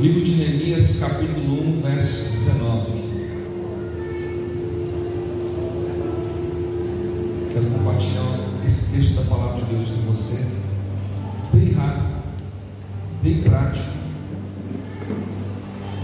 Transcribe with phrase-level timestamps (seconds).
[0.00, 2.90] Livro de Neemias, capítulo 1, verso 19.
[7.52, 10.42] Quero compartilhar esse texto da palavra de Deus com você.
[11.52, 12.14] Bem rápido,
[13.22, 13.90] bem prático.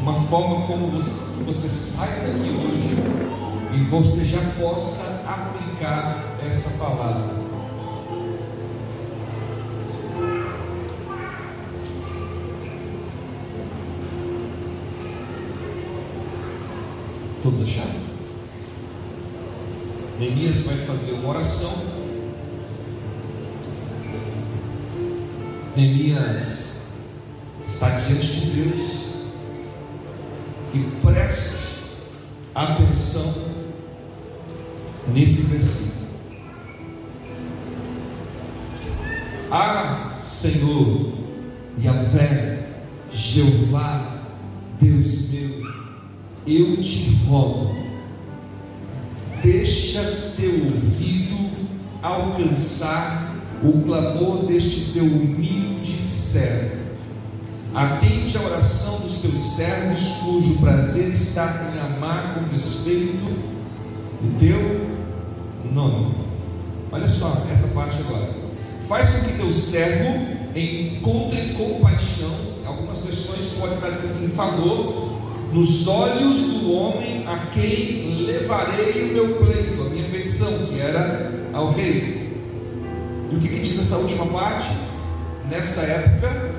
[0.03, 2.99] Uma forma como você, você sai daqui hoje
[3.75, 7.46] e você já possa aplicar essa palavra.
[20.37, 21.73] Neemias vai fazer uma oração.
[25.75, 26.83] Neemias
[27.65, 29.07] está diante de Deus
[30.75, 31.57] e preste
[32.55, 33.35] atenção
[35.09, 36.07] nesse versículo.
[39.51, 41.13] Ah, Senhor,
[41.83, 42.69] Yahvé,
[43.11, 44.19] Jeová,
[44.79, 45.63] Deus meu,
[46.47, 47.86] eu te rogo,
[52.17, 56.77] alcançar o clamor deste teu humilde servo.
[57.75, 63.25] Atende a oração dos teus servos, cujo prazer está em amar com respeito
[64.23, 64.91] o teu
[65.73, 66.15] nome.
[66.91, 68.31] Olha só essa parte agora.
[68.89, 72.31] Faz com que teu servo encontre compaixão.
[72.65, 79.13] Algumas versões podem estar escrito em favor nos olhos do homem a quem levarei o
[79.13, 82.33] meu pleito, a minha petição, que era ao rei.
[83.31, 84.69] E o que, que diz essa última parte?
[85.49, 86.55] Nessa época,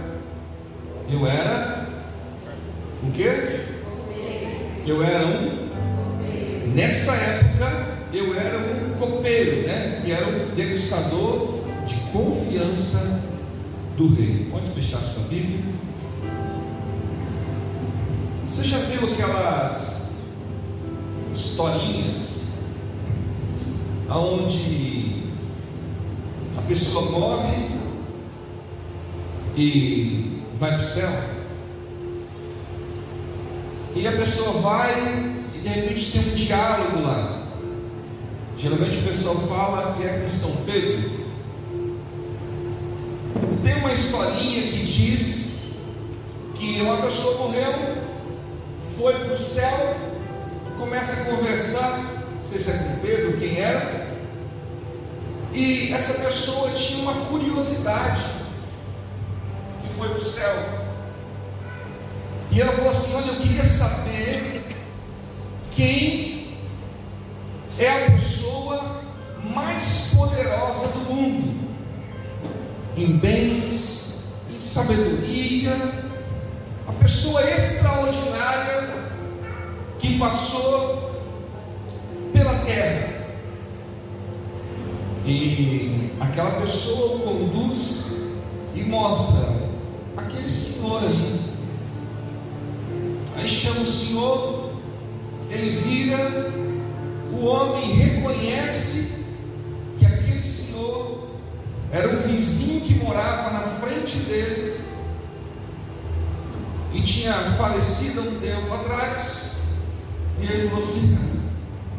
[1.09, 1.88] eu era
[3.03, 3.61] o quê?
[4.85, 5.67] Eu era um.
[6.73, 10.02] Nessa época, eu era um copeiro, né?
[10.03, 13.21] Que era um degustador de confiança
[13.97, 14.47] do rei.
[14.49, 15.59] Pode fechar sua Bíblia.
[18.58, 20.08] Você já viu aquelas
[21.31, 22.41] historinhas
[24.09, 25.21] aonde
[26.58, 27.70] a pessoa morre
[29.55, 31.09] e vai para o céu?
[33.95, 37.43] E a pessoa vai e de repente tem um diálogo lá.
[38.58, 41.27] Geralmente o pessoal fala que é com São Pedro.
[43.64, 45.59] Tem uma historinha que diz
[46.55, 48.07] que uma pessoa morreu
[48.97, 49.95] foi para o céu,
[50.77, 54.08] começa a conversar, não sei se é com Pedro, quem era,
[55.53, 58.23] e essa pessoa tinha uma curiosidade,
[59.81, 60.55] que foi para o céu,
[62.52, 64.63] e ela falou assim: Olha, eu queria saber
[65.75, 66.58] quem
[67.77, 69.03] é a pessoa
[69.43, 71.69] mais poderosa do mundo,
[72.97, 76.07] em bens, em sabedoria,
[80.08, 81.12] que passou
[82.32, 83.28] pela terra.
[85.26, 88.06] E aquela pessoa conduz
[88.73, 89.54] e mostra
[90.16, 91.40] aquele senhor ali.
[93.36, 94.72] Aí chama o senhor,
[95.50, 96.52] ele vira,
[97.34, 99.26] o homem reconhece
[100.00, 101.28] que aquele senhor
[101.92, 104.80] era um vizinho que morava na frente dele
[106.94, 109.46] e tinha falecido um tempo atrás.
[110.39, 111.17] E ele falou assim: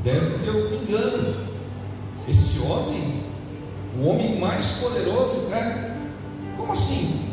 [0.04, 1.48] deve ter um engano.
[2.28, 3.22] Esse homem,
[3.98, 5.96] o homem mais poderoso, né?
[6.56, 7.30] Como assim?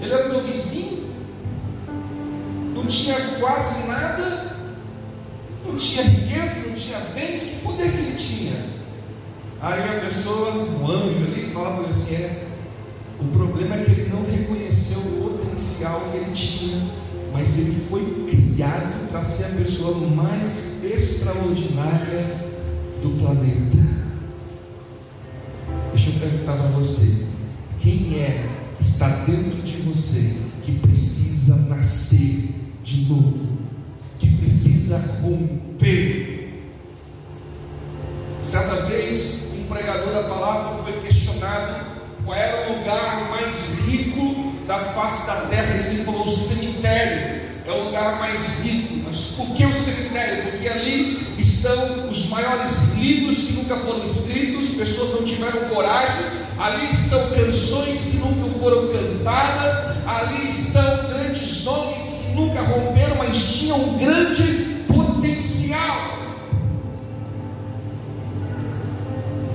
[0.00, 1.14] Ele era meu vizinho,
[2.74, 4.56] não tinha quase nada,
[5.64, 8.66] não tinha riqueza, não tinha bens, que poder que ele tinha?
[9.60, 12.48] Aí a pessoa, um anjo ali, fala para ele assim: é,
[13.20, 16.90] o problema é que ele não reconheceu o potencial que ele tinha,
[17.32, 18.00] mas ele foi
[18.52, 22.36] criado para ser a pessoa mais extraordinária
[23.02, 23.78] do planeta.
[25.92, 27.26] Deixa eu perguntar para você:
[27.80, 28.46] quem é
[28.76, 32.50] que está dentro de você que precisa nascer
[32.82, 33.58] de novo,
[34.18, 36.62] que precisa romper?
[38.40, 41.86] Certa vez, um pregador da palavra foi questionado
[42.24, 43.54] qual era o lugar mais
[43.86, 47.42] rico da face da terra, e ele falou: o cemitério
[47.72, 49.02] é o lugar mais rico.
[49.04, 50.50] Mas por que o cemitério?
[50.50, 56.24] Porque ali estão os maiores livros que nunca foram escritos, pessoas não tiveram coragem,
[56.58, 63.36] ali estão canções que nunca foram cantadas, ali estão grandes homens que nunca romperam, mas
[63.36, 66.20] tinham um grande potencial.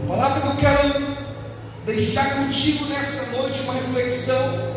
[0.03, 1.17] A palavra que eu quero
[1.85, 4.76] deixar contigo nessa noite uma reflexão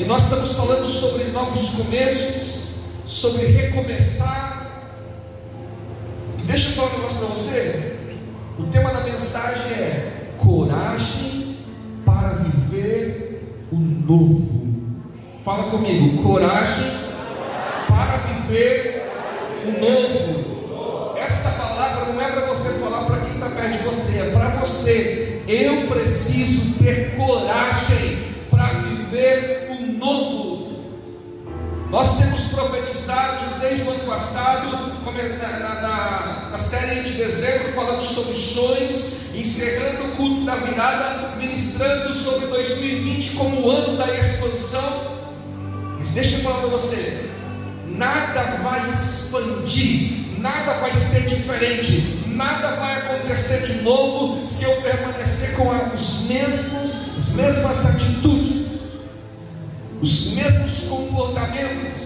[0.00, 2.70] E nós estamos falando sobre novos começos,
[3.04, 4.66] sobre recomeçar.
[6.38, 7.96] E deixa eu falar um negócio para você.
[8.58, 11.58] O tema da mensagem é coragem
[12.02, 14.72] para viver o novo.
[15.44, 16.92] Fala comigo, coragem
[17.86, 19.06] para viver
[19.66, 21.14] o novo.
[21.18, 24.48] Essa palavra não é para você falar para quem está perto de você, é para
[24.60, 25.42] você.
[25.46, 29.59] Eu preciso ter coragem para viver
[30.00, 30.70] novo.
[31.90, 35.00] Nós temos profetizado desde o ano passado,
[35.38, 42.14] na, na, na, série de dezembro, falando sobre sonhos, encerrando o culto da virada, ministrando
[42.14, 45.18] sobre 2020 como o ano da expansão.
[45.98, 47.28] Mas deixa eu falar para você:
[47.88, 55.56] nada vai expandir, nada vai ser diferente, nada vai acontecer de novo se eu permanecer
[55.56, 58.39] com os mesmos, as mesmas atitudes
[60.00, 62.00] os mesmos comportamentos.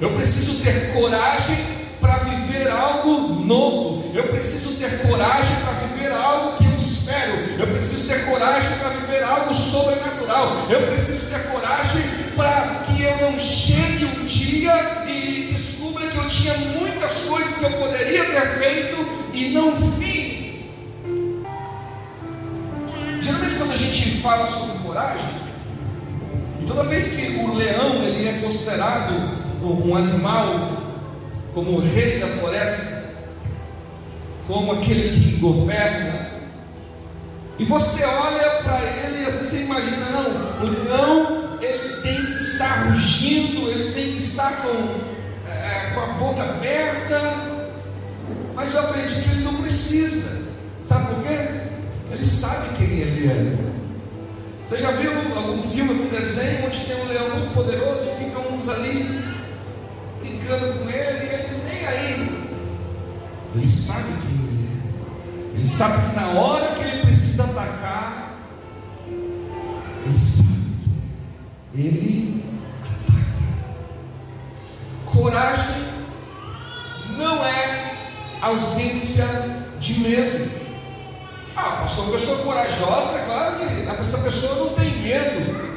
[0.00, 1.56] Eu preciso ter coragem
[2.00, 4.12] para viver algo novo.
[4.14, 7.32] Eu preciso ter coragem para viver algo que eu espero.
[7.58, 10.66] Eu preciso ter coragem para viver algo sobrenatural.
[10.70, 12.02] Eu preciso ter coragem
[12.36, 17.64] para que eu não chegue um dia e descubra que eu tinha muitas coisas que
[17.64, 18.96] eu poderia ter feito
[19.32, 20.38] e não fiz.
[23.20, 25.47] Geralmente quando a gente fala sobre coragem,
[26.68, 29.14] Toda vez que o leão ele é considerado
[29.62, 30.68] um animal
[31.54, 33.04] como o rei da floresta,
[34.46, 36.28] como aquele que governa,
[37.58, 42.26] e você olha para ele e às vezes você imagina, não, o leão ele tem
[42.26, 47.20] que estar rugindo, ele tem que estar com, é, com a boca aberta,
[48.54, 50.46] mas eu aprendi que ele não precisa,
[50.86, 51.48] sabe por quê?
[52.12, 53.77] Ele sabe quem ele é.
[54.68, 58.52] Você já viu algum filme, algum desenho onde tem um leão muito poderoso e ficam
[58.52, 59.24] uns ali
[60.20, 62.48] brincando com ele e ele nem aí?
[63.54, 65.56] Ele sabe quem ele é.
[65.56, 68.36] Ele sabe que na hora que ele precisa atacar,
[70.04, 70.48] ele sabe
[71.72, 72.44] que ele
[73.06, 73.24] ataca.
[75.06, 75.84] Coragem
[77.16, 77.94] não é
[78.42, 79.24] ausência
[79.80, 80.67] de medo.
[81.56, 85.68] Ah, pastor, uma pessoa corajosa, é claro que essa pessoa não tem medo.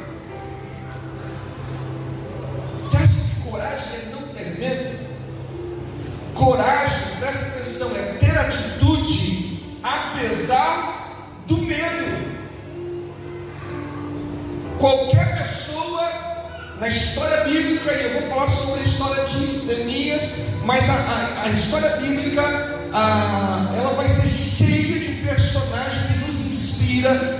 [2.82, 4.98] Você acha que coragem é não ter medo?
[6.34, 12.32] Coragem, presta atenção, é ter atitude apesar do medo.
[14.78, 16.10] Qualquer pessoa
[16.80, 21.42] na história bíblica, e eu vou falar sobre a história de Neemias, mas a, a,
[21.44, 22.42] a história bíblica,
[22.92, 24.71] a, ela vai ser cheia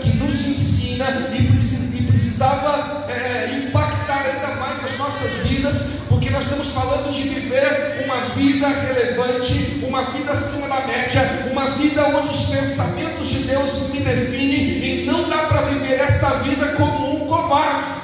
[0.01, 2.03] que nos ensina e,
[2.43, 8.35] precisava é, impactar ainda mais as nossas vidas, porque nós estamos falando de viver uma
[8.35, 14.01] vida relevante, uma vida acima da média, uma vida onde os pensamentos de Deus me
[14.01, 18.03] definem e não dá para viver essa vida como um covarde.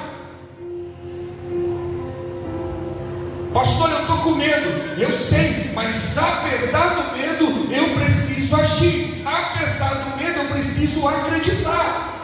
[3.53, 4.69] Pastor, eu estou com medo.
[4.97, 9.21] Eu sei, mas apesar do medo, eu preciso agir.
[9.25, 10.18] Apesar do medo,
[10.49, 12.15] eu preciso acreditar.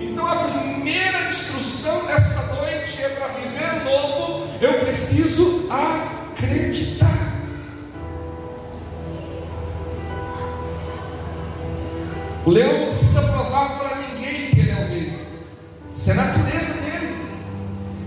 [0.00, 7.08] Então a primeira instrução dessa noite é para viver novo, eu preciso acreditar.
[12.46, 15.26] O leão não precisa provar para ninguém que ele é o rei.
[15.90, 17.16] Isso é a natureza dele.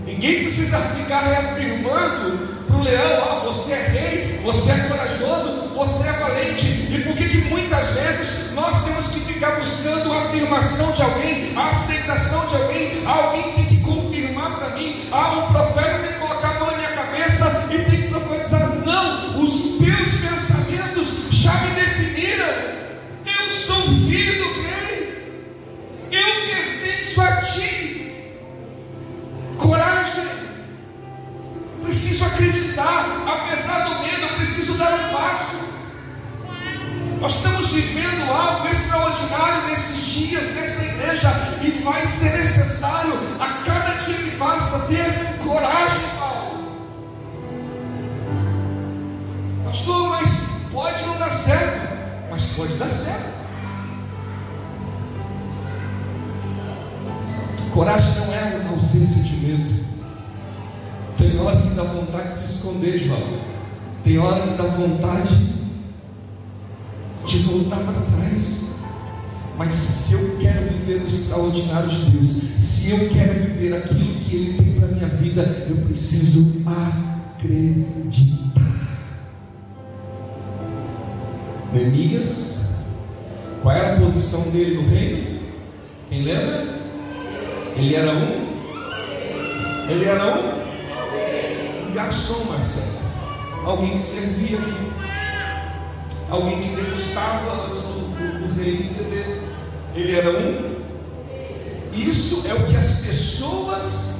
[0.06, 2.51] Ninguém precisa ficar reafirmando
[2.82, 6.66] leão: ah, você é rei, você é corajoso, você é valente.
[6.66, 11.68] E por que, muitas vezes nós temos que ficar buscando a afirmação de alguém, a
[11.68, 13.06] aceitação de alguém?
[13.06, 16.01] Alguém tem que confirmar para mim, ah, um profeta
[37.22, 41.30] Nós estamos vivendo algo extraordinário nesses dias, nessa igreja,
[41.62, 46.72] e vai ser necessário a cada dia que passa ter coragem, Paulo.
[49.64, 50.30] Pastor, mas
[50.72, 53.32] pode não dar certo, mas pode dar certo.
[57.72, 59.84] Coragem não é uma ausência de medo.
[61.16, 63.38] Tem hora que dá vontade de se esconder, João.
[64.02, 65.61] Tem hora que dá vontade
[67.38, 68.62] de voltar para trás.
[69.56, 74.34] Mas se eu quero viver o extraordinário de Deus, se eu quero viver aquilo que
[74.34, 78.42] Ele tem para a minha vida, eu preciso acreditar.
[81.72, 82.60] Neemias,
[83.62, 85.40] qual era a posição dele no reino?
[86.08, 86.80] Quem lembra?
[87.76, 88.52] Ele era um?
[89.88, 91.88] Ele era um?
[91.88, 92.92] Um garçom, Marcelo.
[93.64, 95.11] Alguém que servia ali.
[96.32, 99.42] Alguém que degustava antes do, do, do rei beber.
[99.94, 100.80] Ele era um?
[101.92, 104.14] Isso é o que as pessoas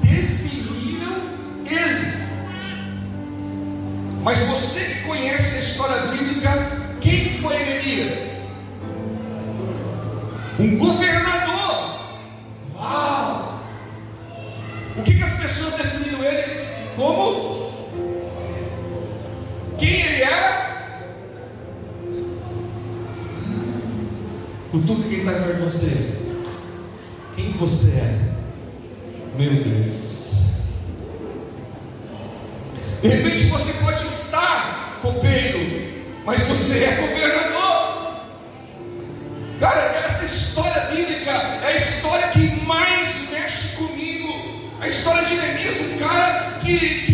[0.00, 1.22] definiram
[1.68, 2.14] ele.
[4.22, 6.50] Mas você que conhece a história bíblica,
[7.00, 8.35] quem foi Neemias?
[24.86, 26.10] Cutuca quem está perto de você.
[27.34, 28.18] Quem você é?
[29.36, 30.30] Meu Deus.
[33.02, 35.86] De repente você pode estar copeiro
[36.24, 38.16] mas você é governador.
[39.60, 44.72] Cara, essa história bíblica é a história que mais mexe comigo.
[44.80, 47.05] A história de Neemias, um cara que,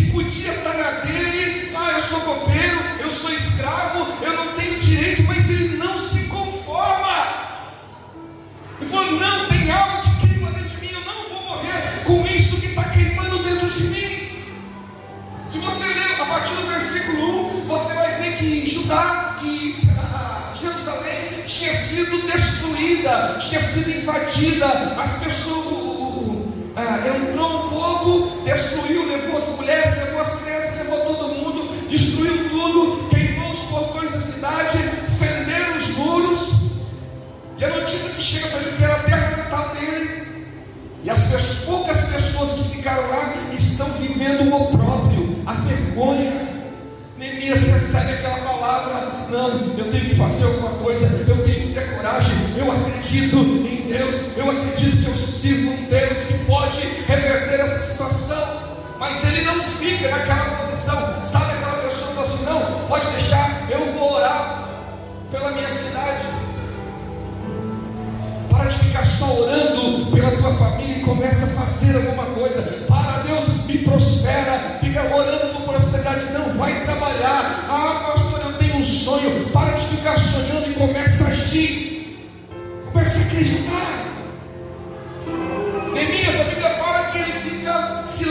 [23.03, 24.65] destruída, tinha sido invadida,
[24.97, 25.65] as pessoas,
[26.75, 32.49] ah, entrou um povo, destruiu, levou as mulheres, levou as crianças, levou todo mundo, destruiu
[32.49, 34.77] tudo, queimou os portões da cidade,
[35.19, 36.53] fenderam os muros,
[37.57, 40.23] e a notícia que chega para ele que era a terra natal dele,
[41.03, 46.42] e as pessoas, poucas pessoas que ficaram lá estão vivendo o opróbrio, a vergonha.
[47.43, 51.95] Neemias recebe aquela palavra: não, eu tenho que fazer alguma coisa, eu tenho que ter
[51.95, 57.59] coragem, eu acredito em Deus, eu acredito que eu sirvo um Deus que pode reverter
[57.59, 58.63] essa situação.
[58.97, 63.67] Mas ele não fica naquela posição, sabe aquela pessoa que fala assim: não, pode deixar,
[63.69, 64.69] eu vou orar
[65.29, 66.23] pela minha cidade.
[68.49, 72.82] Para de ficar só orando pela tua família e começa a fazer alguma coisa.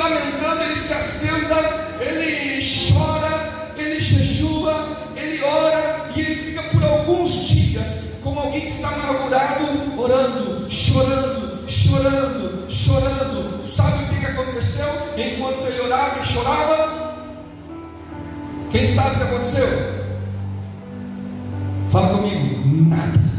[0.02, 1.56] Lamentando, ele se assenta,
[2.00, 8.68] ele chora, ele jejua, ele ora e ele fica por alguns dias como alguém que
[8.68, 13.64] está amargurado, orando, chorando, chorando, chorando.
[13.64, 14.88] Sabe o que aconteceu?
[15.16, 17.16] Enquanto ele orava e chorava,
[18.70, 19.68] quem sabe o que aconteceu?
[21.90, 23.31] Fala comigo, nada.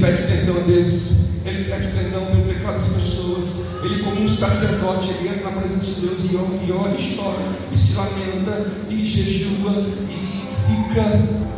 [0.00, 1.12] Ele pede perdão a Deus,
[1.44, 5.84] ele pede perdão pelo pecado das pessoas, ele como um sacerdote, ele entra na presença
[5.84, 9.72] de Deus e ora, e, ora, e chora, e se lamenta, e jejua,
[10.08, 11.50] e fica.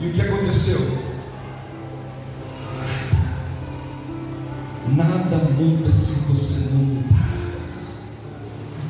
[0.00, 0.78] E o que aconteceu?
[4.94, 7.36] Nada muda se você não mudar.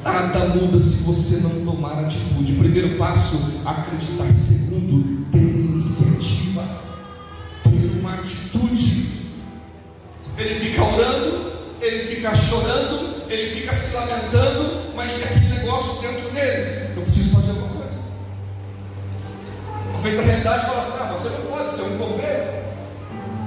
[0.04, 2.52] Nada muda se você não tomar atitude.
[2.52, 4.30] Primeiro passo, acreditar.
[4.32, 6.45] Segundo, ter iniciativa.
[12.26, 16.92] Fica chorando, ele fica se lamentando, mas tem aquele negócio dentro dele.
[16.97, 17.99] Eu preciso fazer alguma coisa.
[19.92, 22.45] Talvez a realidade fala assim: ah, você não pode ser um copeiro,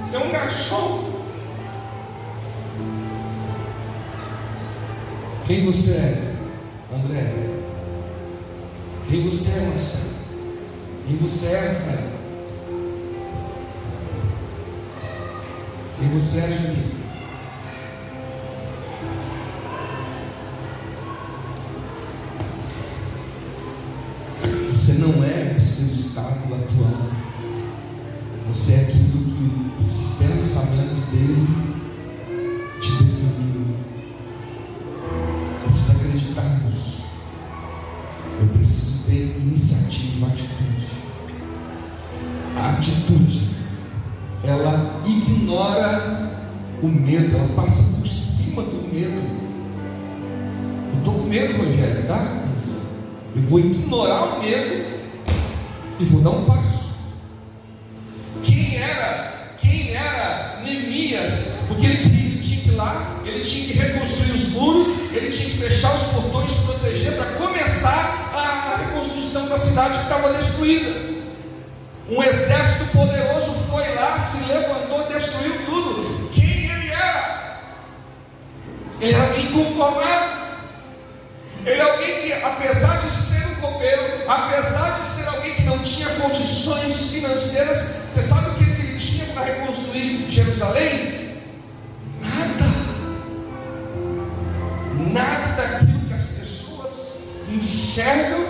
[0.08, 1.10] ser um garçom.
[5.46, 6.34] Quem você é,
[6.94, 7.34] André?
[9.08, 10.10] Quem você é, Marcelo?
[11.06, 12.10] Quem você é, Fred?
[15.98, 16.99] Quem você é, Juninho?
[26.54, 27.10] Atual.
[28.48, 29.88] Você é aquilo que os
[30.18, 31.46] pensamentos dele
[32.80, 33.76] te definiram.
[35.62, 37.04] Precisa acreditar nisso.
[38.40, 40.88] Eu preciso ter iniciativa, atitude.
[42.56, 43.48] A atitude,
[44.42, 46.30] ela ignora
[46.82, 49.20] o medo, ela passa por cima do medo.
[50.92, 52.40] Eu estou com medo, Rogério, tá?
[53.36, 54.79] Eu vou ignorar o medo
[56.28, 56.90] um passo.
[58.42, 59.54] Quem era?
[59.58, 61.32] Quem era Neemias?
[61.66, 65.58] Porque ele tinha que ir lá, ele tinha que reconstruir os muros, ele tinha que
[65.58, 71.20] fechar os portões, proteger para começar a reconstrução da cidade que estava destruída.
[72.08, 76.28] Um exército poderoso foi lá, se levantou, destruiu tudo.
[76.32, 77.60] Quem ele era?
[79.00, 80.40] Ele era inconformado.
[81.64, 85.19] Ele é alguém que, apesar de ser um copeiro, apesar de ser não
[86.00, 91.34] tinha condições financeiras, você sabe o que ele tinha para reconstruir Jerusalém?
[92.22, 92.64] Nada.
[95.12, 98.46] Nada daquilo que as pessoas enxergam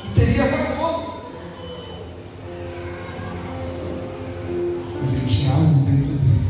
[0.00, 1.24] que teria valor.
[5.02, 6.48] Mas ele tinha algo dentro dele.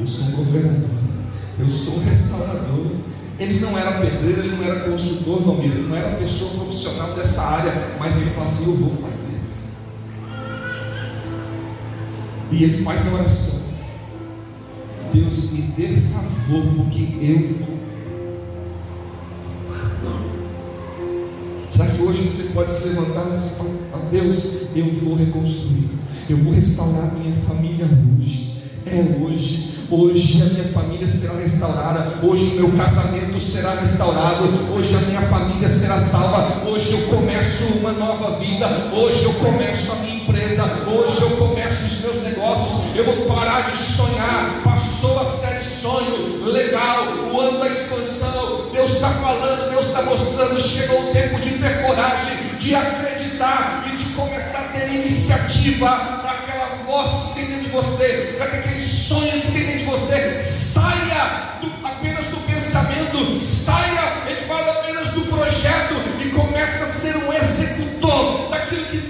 [0.00, 0.90] Eu sou governador.
[1.60, 2.96] Eu sou restaurador.
[3.38, 7.42] Ele não era pedreiro, ele não era consultor, Valmir, ele não era pessoa profissional dessa
[7.42, 9.23] área, mas ele fala assim: Eu vou fazer.
[12.54, 13.60] E ele faz a oração:
[15.12, 17.74] Deus me dê favor, porque eu vou.
[21.68, 23.50] Será que hoje você pode se levantar e dizer:
[23.92, 25.90] a Deus, eu vou reconstruir,
[26.30, 29.74] eu vou restaurar minha família hoje, é hoje.
[29.90, 32.26] Hoje a minha família será restaurada.
[32.26, 34.44] Hoje o meu casamento será restaurado.
[34.72, 36.66] Hoje a minha família será salva.
[36.66, 38.90] Hoje eu começo uma nova vida.
[38.94, 40.64] Hoje eu começo a empresa.
[40.86, 42.96] Hoje eu começo os meus negócios.
[42.96, 44.62] Eu vou parar de sonhar.
[44.64, 46.44] Passou a série sonho.
[46.44, 47.30] Legal.
[47.30, 48.70] O ano da expansão.
[48.72, 49.70] Deus está falando.
[49.70, 50.60] Deus está mostrando.
[50.60, 56.30] Chegou o tempo de ter coragem, de acreditar e de começar a ter iniciativa para
[56.30, 59.84] aquela voz que tem dentro de você, para que aquele sonho que tem dentro de
[59.84, 66.88] você saia do, apenas do pensamento, saia, ele fala apenas do projeto e começa a
[66.88, 69.03] ser um executor daquilo que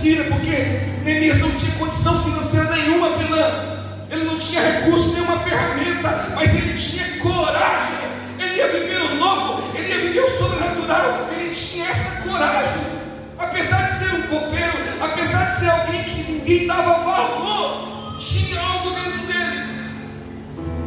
[0.00, 3.78] porque Neemias não tinha condição financeira nenhuma, Pilã.
[4.10, 7.98] Ele não tinha recurso, nenhuma ferramenta, mas ele tinha coragem.
[8.38, 11.28] Ele ia viver o novo, ele ia viver o sobrenatural.
[11.32, 12.82] Ele tinha essa coragem.
[13.38, 18.90] Apesar de ser um copeiro, apesar de ser alguém que ninguém dava valor, tinha algo
[18.90, 19.62] dentro dele.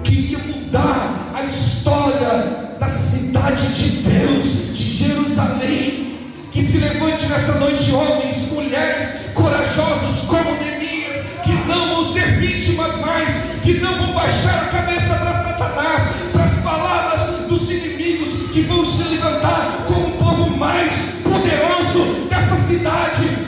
[0.03, 6.31] Queria mudar a história da cidade de Deus, de Jerusalém.
[6.51, 8.40] Que se levante nessa noite homens,
[8.71, 13.27] mulheres corajosos como Neemias, que não vão ser vítimas mais,
[13.61, 18.85] que não vão baixar a cabeça para Satanás, para as palavras dos inimigos, que vão
[18.85, 23.40] se levantar como o povo mais poderoso dessa cidade,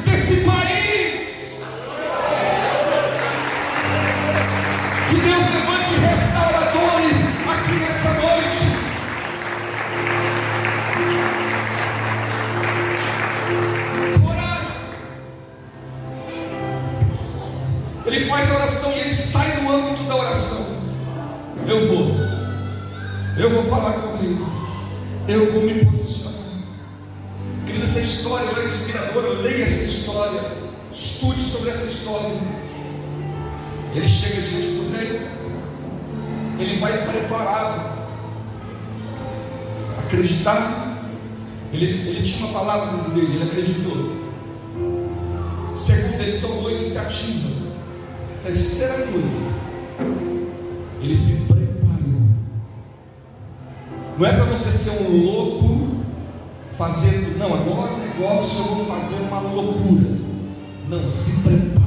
[25.28, 26.34] Eu vou me posicionar.
[27.66, 29.30] Querida, essa história é inspiradora.
[29.42, 30.42] Leia essa história.
[30.92, 32.36] Estude sobre essa história.
[33.96, 35.22] Ele chega diante do rei.
[36.60, 38.04] Ele vai preparado.
[40.06, 41.08] Acreditar.
[41.72, 43.36] Ele, ele tinha uma palavra dentro dele.
[43.36, 44.24] Ele acreditou.
[45.78, 47.50] Segundo, ele tomou a iniciativa.
[48.44, 49.54] Terceira coisa,
[51.02, 51.33] ele se.
[54.18, 55.98] Não é para você ser um louco
[56.78, 60.18] fazendo, não, agora o negócio eu vou fazer uma loucura.
[60.90, 61.84] Não, se prepare.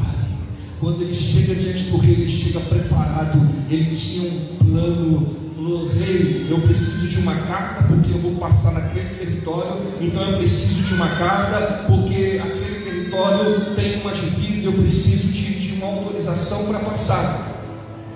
[0.81, 3.49] Quando ele chega diante do rei, ele chega preparado.
[3.71, 5.47] Ele tinha um plano.
[5.55, 9.83] Falou, rei, eu preciso de uma carta porque eu vou passar naquele território.
[10.01, 14.67] Então eu preciso de uma carta porque aquele território tem uma divisa.
[14.67, 17.56] Eu preciso de, de uma autorização para passar.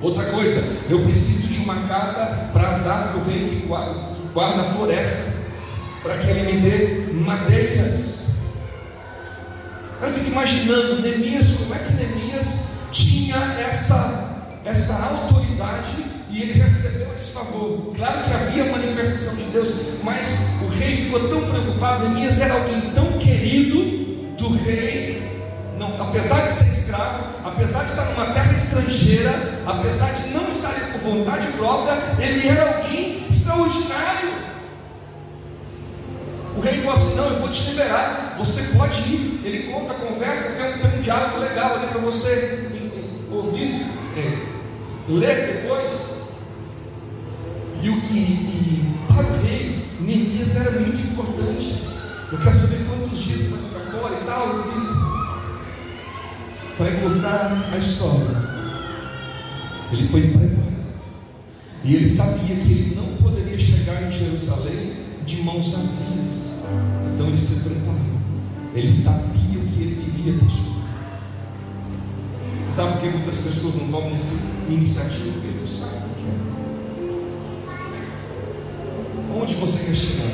[0.03, 4.63] Outra coisa, eu preciso de uma carta para Azar, o rei que guarda, que guarda
[4.63, 5.25] a floresta,
[6.03, 8.21] para que ele me dê madeiras.
[10.01, 12.47] Eu fico imaginando Neemias, como é que Neemias
[12.91, 15.91] tinha essa, essa autoridade
[16.31, 17.93] e ele recebeu esse favor.
[17.95, 22.09] Claro que havia manifestação de Deus, mas o rei ficou tão preocupado.
[22.09, 23.81] Neemias era alguém tão querido
[24.39, 25.45] do rei,
[25.79, 30.71] não, apesar de ser escravo, apesar de estar numa terra estrangeira, apesar de não estar
[30.71, 34.51] ali por vontade própria, ele era alguém extraordinário.
[36.57, 39.41] O rei falou assim: Não, eu vou te liberar, você pode ir.
[39.45, 42.71] Ele conta conversa, tem um, tem um diálogo legal ali para você
[43.31, 44.47] ouvir, é,
[45.09, 46.11] ler depois.
[47.83, 51.83] E, e, e para o rei, Neemias era muito importante.
[52.31, 54.80] Eu quero saber quantos dias vai ficar fora e tal.
[56.81, 58.27] Para encurtar a história,
[59.93, 60.81] ele foi preparado.
[61.85, 64.95] E ele sabia que ele não poderia chegar em Jerusalém
[65.27, 66.55] de mãos vazias.
[67.13, 68.01] Então ele se preparou.
[68.75, 70.65] Ele sabia o que ele queria, pastor.
[72.63, 74.17] Você sabe por que muitas pessoas não tomam
[74.71, 75.33] iniciativa?
[75.33, 76.25] Porque não sabem o que
[79.35, 79.39] é.
[79.39, 80.33] Onde você quer chegar?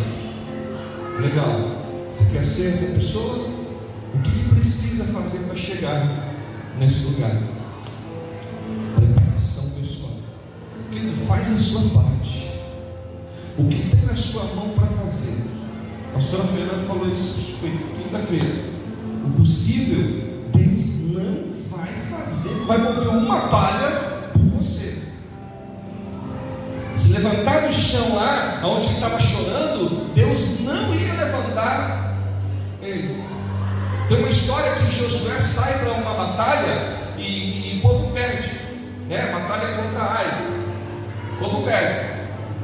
[1.21, 2.07] Legal.
[2.09, 3.49] Você quer ser essa pessoa?
[4.15, 6.26] O que precisa fazer para chegar
[6.79, 7.37] nesse lugar?
[8.95, 10.13] Preparação pessoal.
[10.91, 12.51] Porque faz a sua parte.
[13.59, 15.43] O que tem na sua mão para fazer?
[16.11, 18.65] A pastora Fernanda falou isso, quinta-feira.
[19.25, 24.99] O possível, Deus não vai fazer, vai mover uma palha por você.
[26.95, 32.17] Se levantar do chão lá, onde ele estava chorando, Deus não ia levantar
[32.83, 33.25] ele.
[34.09, 38.53] Tem uma história que Josué sai para uma batalha e, e, o povo perde,
[39.09, 39.33] né?
[39.33, 40.47] Batalha contra Ai.
[41.35, 42.07] O povo perde.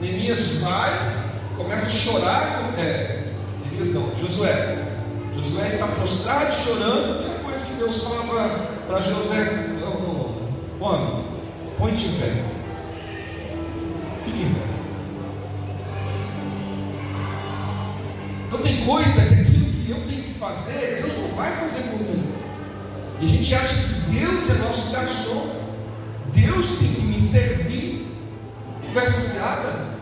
[0.00, 1.26] Neemias vai,
[1.57, 2.72] começa a chorar.
[2.78, 3.33] É,
[3.64, 4.78] Neemias não, Josué.
[5.35, 7.40] Josué está prostrado, chorando.
[7.40, 9.66] E coisa que Deus fala para Josué:
[10.81, 11.24] Homem,
[11.76, 12.44] põe-te em pé.
[14.24, 14.61] Fique em pé.
[18.46, 22.01] Então tem coisa que aquilo que eu tenho que fazer, Deus não vai fazer por
[22.01, 22.33] mim.
[23.21, 25.62] E a gente acha que Deus é nosso garçom.
[26.35, 28.07] Deus tem que me servir.
[28.87, 29.92] Conversa fiada.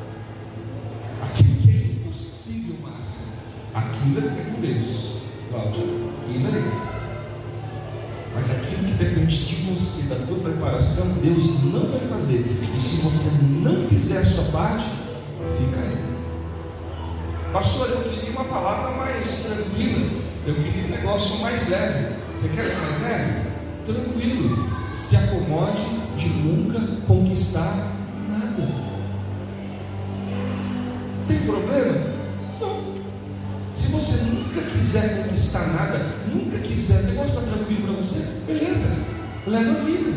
[1.22, 3.20] Aquilo que é impossível, Márcio.
[3.74, 5.16] Aquilo é com Deus.
[5.50, 5.82] Cláudia.
[5.82, 6.90] Aquilo é.
[8.34, 12.44] Mas aquilo que depende de você, da tua preparação, Deus não vai fazer.
[12.74, 14.86] E se você não fizer a sua parte,
[15.58, 15.98] fica aí.
[17.52, 20.22] Pastor, eu queria uma palavra mais tranquila.
[20.46, 22.16] Eu queria um negócio mais leve.
[22.34, 23.50] Você quer mais leve?
[23.86, 24.70] Tranquilo.
[24.94, 25.82] Se acomode
[26.16, 27.92] de nunca conquistar
[28.28, 28.68] nada.
[31.28, 31.98] Tem problema?
[32.60, 32.94] Não.
[33.74, 38.96] Se você nunca quiser conquistar nada, nunca quiser, o negócio está tranquilo para você, beleza.
[39.46, 40.12] Leva a vida.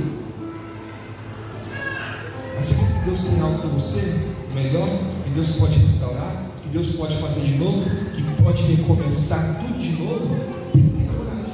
[2.55, 4.87] Mas se Deus tem algo para você, melhor,
[5.23, 10.35] que Deus pode restaurar, Deus pode fazer de novo, que pode recomeçar tudo de novo,
[10.73, 11.45] tem que ter coragem.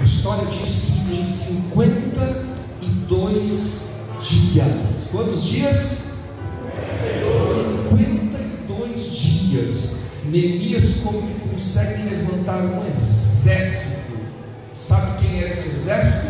[0.00, 3.88] A história diz que em 52
[4.22, 5.98] dias, quantos dias?
[7.26, 11.00] 52 dias, Neemias
[11.50, 13.98] consegue levantar um exército.
[14.72, 16.28] Sabe quem era esse exército?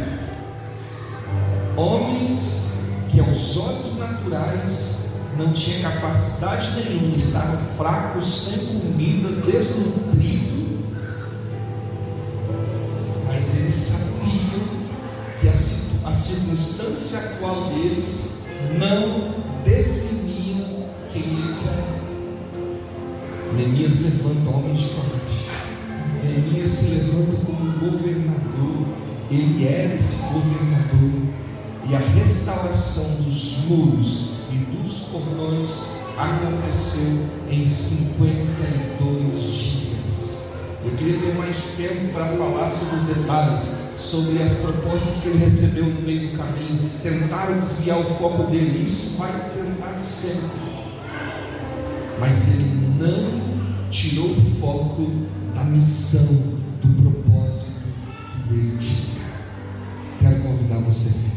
[1.77, 2.69] Homens
[3.11, 4.97] que aos olhos naturais
[5.39, 10.89] não tinha capacidade nenhuma, estavam fracos, sem comida, desnutridos.
[13.25, 14.67] Mas eles sabiam
[15.41, 18.31] que a, a circunstância atual deles
[18.81, 21.99] não definiam quem eles eram.
[23.55, 25.47] Neemias levanta homens de coragem.
[26.25, 28.89] Neemias se levanta como governador.
[29.31, 31.29] Ele era esse governador.
[31.89, 40.39] E a restauração dos muros e dos cordões aconteceu em 52 dias.
[40.85, 45.39] Eu queria ter mais tempo para falar sobre os detalhes, sobre as propostas que ele
[45.39, 46.91] recebeu no meio do caminho.
[47.03, 50.69] Tentaram desviar o foco dele, isso vai tentar sempre.
[52.19, 55.11] Mas ele não tirou o foco
[55.55, 56.27] da missão,
[56.83, 57.71] do propósito
[58.49, 59.19] que ele tinha.
[60.21, 61.29] Quero convidar você, filho